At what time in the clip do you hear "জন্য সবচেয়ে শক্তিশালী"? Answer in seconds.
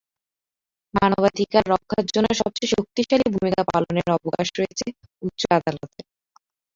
2.07-3.27